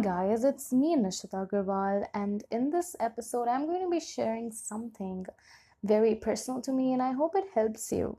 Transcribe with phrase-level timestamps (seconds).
[0.00, 5.26] guys, it's me, Nishita Agarwal, and in this episode, I'm going to be sharing something
[5.84, 8.16] very personal to me, and I hope it helps you.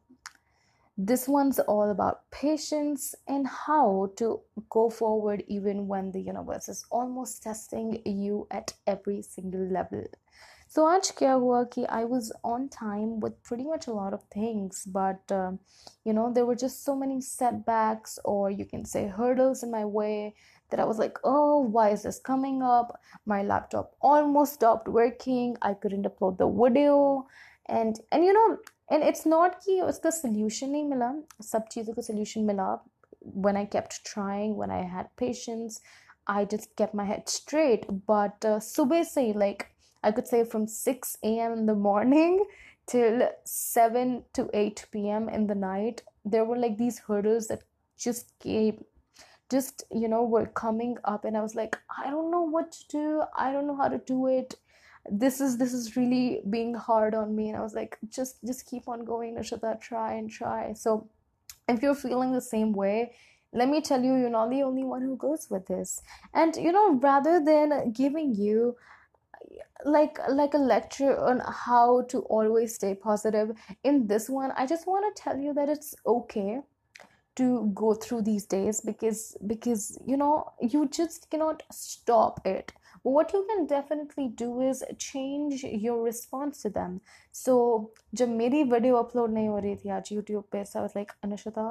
[0.96, 6.86] This one's all about patience and how to go forward even when the universe is
[6.91, 10.06] almost testing you at every single level.
[10.71, 14.22] So आज क्या हुआ कि I was on time with pretty much a lot of
[14.35, 15.53] things, but uh,
[16.05, 19.84] you know there were just so many setbacks or you can say hurdles in my
[19.84, 20.34] way
[20.70, 23.01] that I was like, oh, why is this coming up?
[23.24, 25.56] My laptop almost stopped working.
[25.62, 27.27] I couldn't upload the video,
[27.66, 28.59] and and you know,
[28.91, 31.12] and it's not कि उसका solution नहीं मिला
[31.52, 32.80] सब चीज़ों का solution मिला
[33.46, 35.80] when I kept trying when I had patience
[36.27, 39.66] I just kept my head straight but uh, सुबह से like
[40.03, 41.53] I could say from 6 a.m.
[41.53, 42.45] in the morning
[42.87, 45.29] till 7 to 8 p.m.
[45.29, 47.63] in the night there were like these hurdles that
[47.97, 48.83] just came
[49.49, 52.87] just you know were coming up and i was like i don't know what to
[52.87, 54.55] do i don't know how to do it
[55.09, 58.65] this is this is really being hard on me and i was like just just
[58.65, 61.08] keep on going nishita try and try so
[61.67, 63.11] if you're feeling the same way
[63.53, 66.02] let me tell you you're not the only one who goes with this
[66.33, 68.75] and you know rather than giving you
[69.84, 73.50] like like a lecture on how to always stay positive
[73.84, 76.61] in this one i just want to tell you that it's okay
[77.36, 82.72] to go through these days because because you know you just cannot stop it
[83.05, 87.00] but what you can definitely do is change your response to them
[87.33, 90.97] so जब मेरी video upload नहीं हो रही थी आज YouTube पे so I was
[90.97, 91.66] like Anishita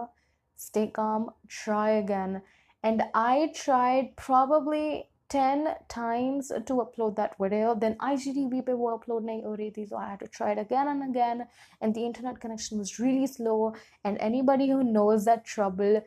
[0.68, 2.42] stay calm try again
[2.84, 9.27] and I tried probably 10 times to upload that video then IGTV pe wo upload
[9.31, 11.43] nahi oh, ho rahi thi so I had to try it again and again
[11.81, 13.59] and the internet connection was really slow
[14.05, 16.01] and anybody who knows that trouble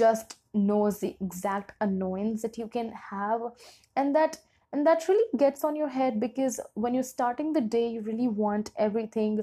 [0.00, 3.48] just knows the exact annoyance that you can have
[3.96, 4.40] and that
[4.72, 8.28] and that really gets on your head because when you're starting the day you really
[8.42, 9.40] want everything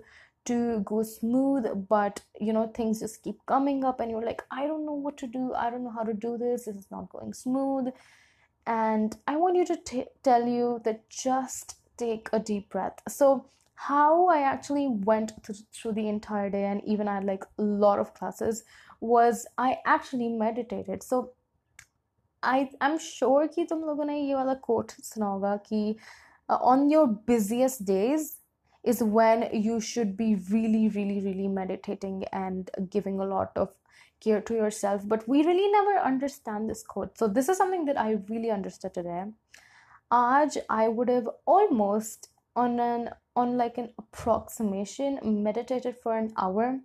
[0.50, 4.68] to go smooth but you know things just keep coming up and you're like i
[4.68, 5.42] don't know what to do.
[5.54, 6.66] I don't know how to do this.
[6.66, 7.90] This is not going smooth
[8.67, 13.01] and I want you to t- tell you that just take a deep breath.
[13.09, 17.45] So, how I actually went th- through the entire day, and even I had like
[17.59, 18.65] a lot of classes,
[19.01, 21.03] was I actually meditated.
[21.03, 21.33] So,
[22.43, 25.97] I I'm sure कि तुम लोगों ने ये वाला quote सुना होगा कि
[26.49, 28.36] uh, on your busiest days
[28.88, 33.74] is when you should be really really really meditating and giving a lot of
[34.20, 35.04] care to yourself.
[35.06, 37.18] But we really never understand this quote.
[37.18, 39.26] So this is something that i really understood today.
[40.12, 46.80] Aj i would have almost on an on like an approximation meditated for an hour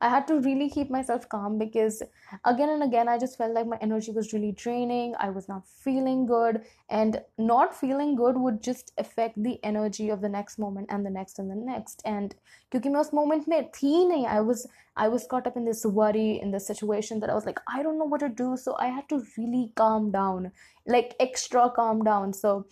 [0.00, 2.02] I had to really keep myself calm because
[2.44, 5.14] again and again I just felt like my energy was really draining.
[5.18, 10.20] I was not feeling good, and not feeling good would just affect the energy of
[10.20, 12.02] the next moment and the next and the next.
[12.04, 12.34] And
[12.70, 14.66] because मैं उस moment में थी नहीं, I was
[14.96, 17.82] I was caught up in this worry in this situation that I was like I
[17.82, 20.50] don't know what to do, so I had to really calm down,
[20.86, 22.32] like extra calm down.
[22.32, 22.66] So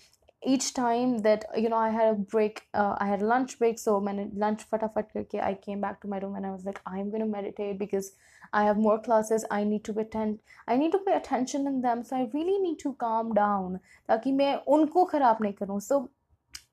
[0.46, 3.98] each time that you know i had a break uh, i had lunch break so
[3.98, 7.10] when lunch fatafat karke i came back to my room and i was like i'm
[7.10, 8.12] going to meditate because
[8.54, 9.46] i have more classes.
[9.52, 12.04] I need to attend i need to pay attention in them.
[12.04, 16.10] So i really need to calm down unko nahi so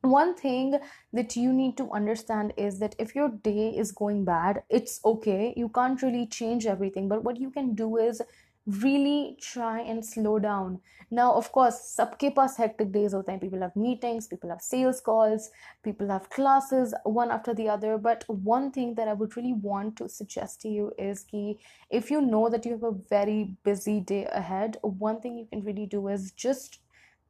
[0.03, 0.79] one thing
[1.13, 5.55] that you need to understand is that if your day is going bad it's okay.
[5.57, 8.21] You can't really change everything but what you can do is
[8.67, 10.81] really try and slow down.
[11.11, 15.01] Now of course sabke paas hectic days of time people have meetings people have sales
[15.01, 15.51] calls
[15.83, 17.99] people have classes one after the other.
[17.99, 21.59] But one thing that i would really want to suggest to you is ki
[21.91, 25.63] if you know that you have a very busy day ahead one thing you can
[25.63, 26.81] really do is just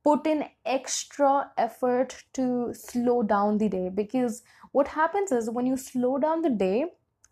[0.05, 3.89] put in extra effort to slow down the day.
[3.89, 4.43] Because
[4.73, 6.84] what happens is when you slow down the day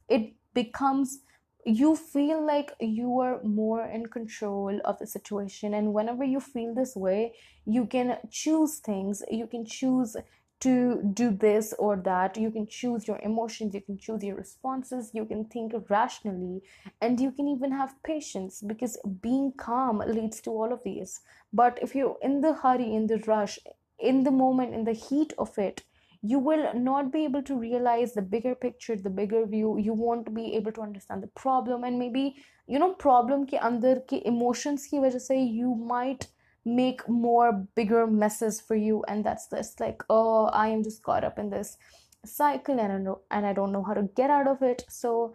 [0.08, 1.20] it becomes
[1.64, 6.74] you feel like you are more in control of the situation and whenever you feel
[6.74, 7.32] this way
[7.64, 9.22] you can choose things.
[9.30, 10.16] You can choose
[10.60, 12.36] to do this or that.
[12.36, 13.74] You can choose your emotions.
[13.74, 15.10] You can choose your responses.
[15.12, 16.62] You can think rationally
[17.00, 21.20] and you can even have patience because being calm leads to all of these.
[21.52, 23.58] But if you're in the hurry in the rush
[23.98, 25.84] in the moment in the heat of it
[26.22, 29.78] you will not be able to realize the bigger picture the bigger view.
[29.78, 31.84] You won't be able to understand the problem.
[31.84, 32.36] And maybe
[32.66, 36.28] you know problem ke andar ke emotions ki wajah se you might
[36.64, 39.02] make more bigger messes for you.
[39.08, 41.76] And that's this like oh i am just caught up in this
[42.24, 44.84] cycle and I, know, and I don't know how to get out of it.
[44.88, 45.34] So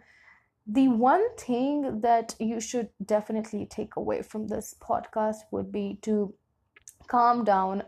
[0.66, 6.34] the one thing that you should definitely take away from this podcast would be to
[7.08, 7.82] calm down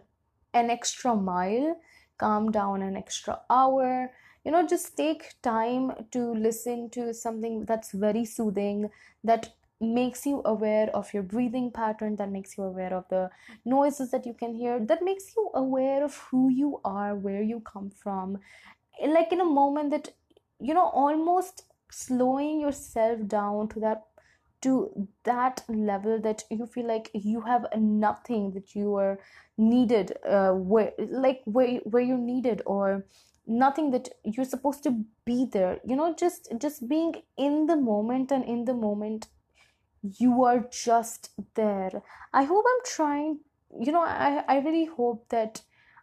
[0.55, 1.77] an extra mile
[2.21, 4.11] calm down an extra hour.
[4.45, 8.91] You know just take time to listen to something that's very soothing
[9.25, 9.51] that
[9.81, 13.31] makes you aware of your breathing pattern that makes you aware of the
[13.65, 17.61] noises that you can hear that makes you aware of who you are where you
[17.61, 18.39] come from.
[19.07, 20.11] Like in a moment that
[20.61, 24.03] you know almost slowing yourself down to that
[24.63, 29.19] to that level that you feel like you have nothing that you are
[29.57, 33.05] needed uh, where like where where you're needed or
[33.47, 38.31] nothing that you're supposed to be there you know just just being in the moment
[38.31, 39.27] and in the moment
[40.03, 42.03] you are just there
[42.33, 43.39] i hope i'm trying
[43.81, 45.63] you know i i really hope that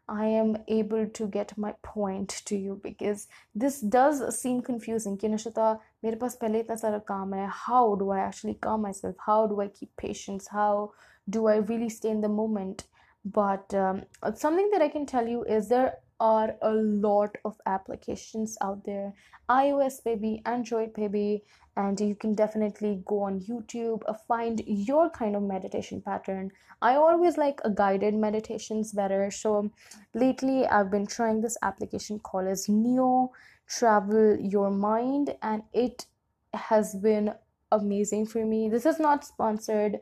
[0.10, 5.18] I am able to get my point to you because this does seem confusing.
[5.18, 9.41] Kinashita, मेरे पास पहले इतना सारा काम है how do I actually calm myself how
[9.53, 10.93] do I keep patience how
[11.37, 12.85] do I really stay in the moment
[13.25, 14.03] but um,
[14.35, 19.14] something that I can tell you is there are a lot of applications out there.
[19.50, 21.44] iOS baby Android baby
[21.76, 26.52] and you can definitely go on YouTube uh, find your kind of meditation pattern.
[26.82, 29.72] I always like a guided meditations better so
[30.14, 33.32] lately I've been trying this application called as Neo
[33.68, 36.06] Travel Your Mind and it
[36.54, 37.34] has been
[37.72, 38.70] amazing for me.
[38.70, 40.00] This is not sponsored.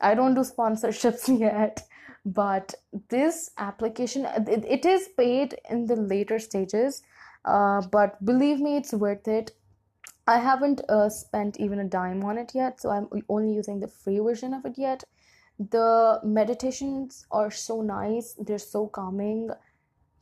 [0.00, 1.86] I don't do sponsorships yet
[2.24, 2.74] but
[3.10, 7.02] this application it, it is paid in the later stages
[7.44, 9.50] uh, but believe me it's worth it.
[10.26, 13.88] I haven't uh, spent even a dime on it yet so i'm only using the
[13.88, 15.04] free version of it yet.
[15.58, 19.50] The meditations are so nice they're so calming.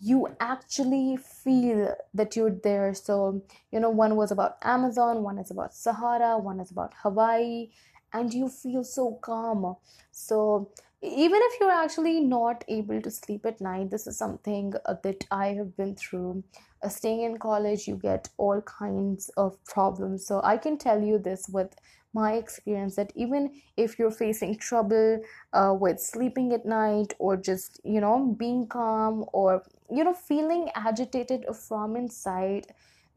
[0.00, 2.92] You actually feel that you're there.
[2.92, 7.70] So you know one was about amazon one is about sahara one is about hawaii
[8.12, 9.76] and you feel so calm.
[10.10, 10.70] So
[11.02, 15.24] even if you're actually not able to sleep at night this is something uh, that
[15.32, 16.44] i have been through.
[16.82, 20.26] Uh, staying in college you get all kinds of problems.
[20.26, 21.74] So i can tell you this with
[22.14, 25.20] my experience that even if you're facing trouble
[25.54, 30.68] uh, with sleeping at night or just you know being calm or you know feeling
[30.74, 32.66] agitated from inside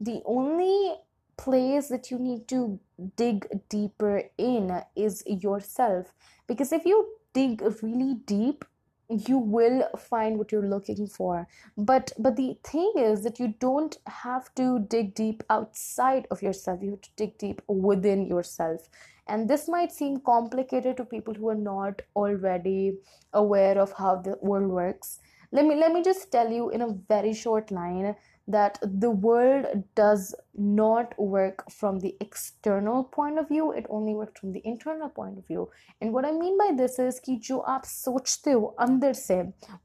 [0.00, 0.94] the only
[1.36, 2.78] place that you need to
[3.16, 6.12] dig deeper in is yourself.
[6.46, 8.64] Because if you dig really deep
[9.08, 11.46] you will find what you're looking for.
[11.76, 16.82] But but the thing is that you don't have to dig deep outside of yourself.
[16.82, 18.88] You have to dig deep within yourself.
[19.28, 22.98] And this might seem complicated to people who are not already
[23.32, 25.18] aware of how the world works
[25.56, 28.14] let me let me just tell you in a very short line
[28.48, 33.72] that the world does not work from the external point of view.
[33.72, 35.68] It only works from the internal point of view.
[36.00, 39.38] And what i mean by this is ki jo aap sochte ho andar se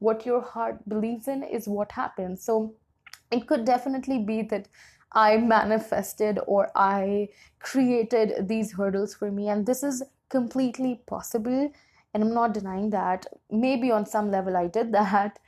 [0.08, 2.44] what your heart believes in is what happens.
[2.50, 2.58] So
[3.38, 4.68] it could definitely be that
[5.22, 7.28] i manifested or i
[7.70, 10.04] created these hurdles for me and this is
[10.36, 11.64] completely possible.
[12.14, 13.26] And i'm not denying that.
[13.50, 15.42] Maybe on some level i did that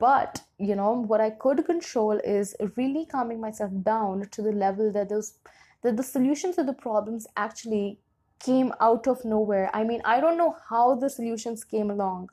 [0.00, 4.90] but you know what i could control is really calming myself down to the level
[4.92, 5.34] that those
[5.82, 7.98] that the solutions to the problems actually
[8.40, 9.70] came out of nowhere.
[9.74, 12.30] I mean i don't know how the solutions came along.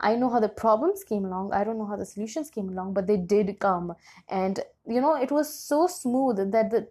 [0.00, 1.52] I know how the problems came along.
[1.52, 3.94] I don't know how the solutions came along but they did come.
[4.28, 6.86] And you know it was so smooth that the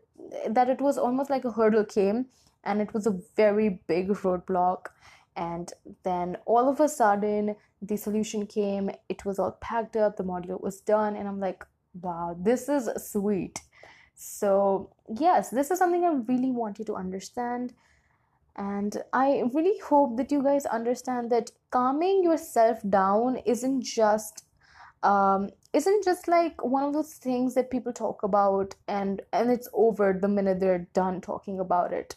[0.49, 2.25] that it was almost like a hurdle came
[2.63, 4.87] and it was a very big roadblock.
[5.37, 5.71] And
[6.03, 10.61] then all of a sudden the solution came it was all packed up the module
[10.61, 11.63] was done and i'm like
[12.01, 13.61] wow this is sweet.
[14.15, 17.73] So yes this is something i really want you to understand
[18.55, 24.47] and i really hope that you guys understand that calming yourself down isn't just
[25.03, 29.69] um, isn't just like one of those things that people talk about and and it's
[29.73, 32.15] over the minute they're done talking about it.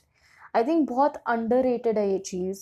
[0.55, 2.55] I think both underrated hai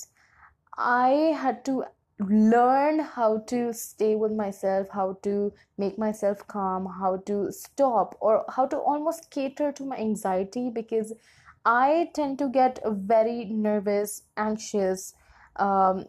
[0.76, 1.08] I
[1.44, 1.84] had to
[2.20, 8.44] learn how to stay with myself, how to make myself calm, how to stop, or
[8.48, 11.12] how to almost cater to my anxiety because
[11.64, 15.14] I tend to get very nervous, anxious
[15.56, 16.06] um,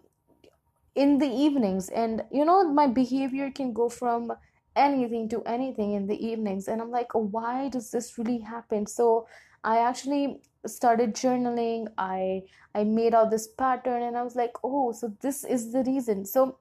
[0.96, 1.90] in the evenings.
[1.90, 4.34] And you know, my behavior can go from
[4.76, 6.68] anything to anything in the evenings.
[6.68, 8.86] And I'm like, why does this really happen?
[8.88, 9.28] So
[9.64, 12.43] I actually started journaling i
[12.75, 16.25] i made out this pattern and i was like oh so this is the reason
[16.25, 16.59] so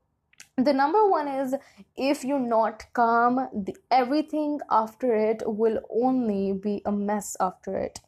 [0.58, 1.56] the number one is
[1.98, 8.00] if you're not calm the, everything after it will only be a mess after it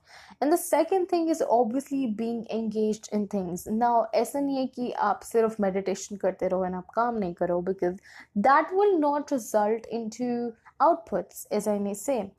[0.41, 4.91] and the second thing is obviously being engaged in things now ऐसा नहीं है कि
[5.07, 7.97] आप सिर्फ meditation करते रहो and आप काम नहीं करो because
[8.35, 12.31] that will not result into outputs as I may say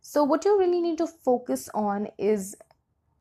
[0.00, 2.54] so what you really need to focus on is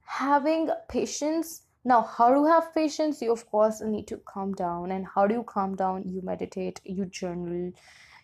[0.05, 3.21] having patience now, how to have patience?
[3.21, 4.93] You, of course, need to calm down.
[4.93, 6.05] And how do you calm down?
[6.07, 7.73] You meditate, you journal,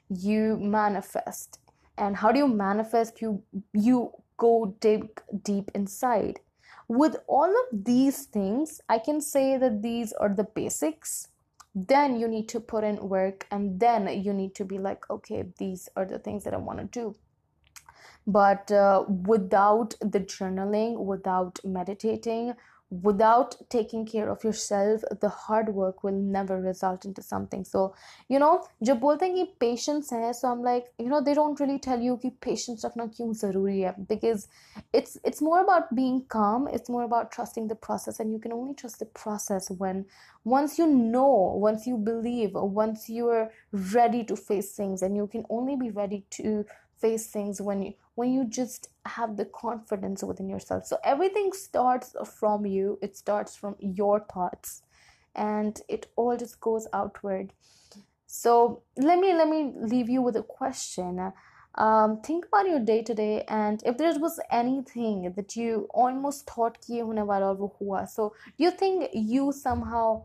[0.08, 1.58] you manifest.
[1.96, 3.20] And how do you manifest?
[3.20, 3.42] You,
[3.72, 6.38] you go dig deep inside.
[6.86, 11.28] With all of these things, I can say that these are the basics.
[11.74, 15.44] Then you need to put in work, and then you need to be like, okay,
[15.58, 17.16] these are the things that I want to do
[18.27, 22.53] but uh, without the journaling without meditating
[23.01, 27.93] without taking care of yourself the hard work will never result into something so
[28.29, 31.59] you know जब बोलते हैं कि patience है so I'm like you know they don't
[31.59, 34.47] really tell you कि patience रखना क्यों ज़रूरी है because
[34.93, 38.53] it's it's more about being calm it's more about trusting the process and you can
[38.53, 40.05] only trust the process when
[40.45, 41.33] once you know
[41.65, 43.49] once you believe once you're
[43.97, 46.65] ready to face things and you can only be ready to
[47.03, 50.84] face things when you when you just have the confidence within yourself.
[50.84, 52.98] So everything starts from you.
[53.00, 54.82] It starts from your thoughts
[55.36, 57.52] and it all just goes outward.
[58.26, 61.32] So let me let me leave you with a question.
[61.76, 66.50] Um, think about your day to day and if there was anything that you almost
[66.50, 70.24] thought so do you think you somehow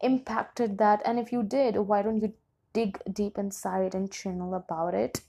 [0.00, 1.02] impacted that?
[1.04, 2.34] And if you did why don't you
[2.72, 5.22] dig deep inside and channel about it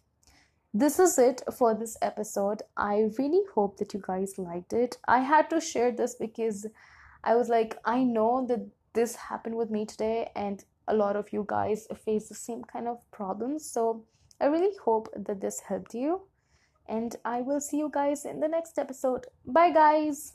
[0.73, 2.63] this is it for this episode.
[2.75, 4.97] I really hope that you guys liked it.
[5.07, 6.65] I had to share this because
[7.23, 11.31] I was like, I know that this happened with me today, and a lot of
[11.31, 13.65] you guys face the same kind of problems.
[13.65, 14.03] So
[14.41, 16.21] I really hope that this helped you.
[16.87, 19.27] And I will see you guys in the next episode.
[19.45, 20.33] Bye, guys.